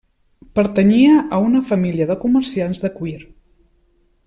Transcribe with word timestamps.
Pertanyia 0.59 1.17
a 1.37 1.41
una 1.49 1.61
família 1.73 2.09
de 2.13 2.17
comerciants 2.25 2.83
de 2.87 2.93
cuir. 2.99 3.17